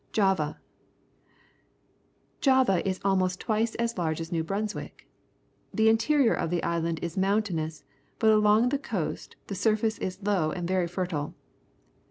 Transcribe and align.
Java.— 0.13 0.59
Java 2.41 2.87
is 2.89 2.99
almost 3.05 3.39
twice 3.39 3.75
as 3.75 3.99
large 3.99 4.19
as 4.19 4.31
New 4.31 4.43
Brunswick. 4.43 5.07
The 5.71 5.89
interior 5.89 6.33
of 6.33 6.49
the 6.49 6.63
island 6.63 6.97
is 7.03 7.15
mountainous, 7.15 7.83
but 8.17 8.31
along 8.31 8.69
the 8.69 8.79
coast 8.79 9.35
the 9.45 9.53
sur 9.53 9.75
face 9.75 9.99
is 9.99 10.17
low 10.23 10.49
and 10.51 10.67
very 10.67 10.87
fertile. 10.87 11.35